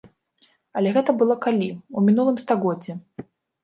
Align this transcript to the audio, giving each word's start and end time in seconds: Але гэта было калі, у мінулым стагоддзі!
Але 0.81 0.93
гэта 0.95 1.15
было 1.21 1.39
калі, 1.45 1.69
у 1.97 2.07
мінулым 2.09 2.37
стагоддзі! 2.49 3.03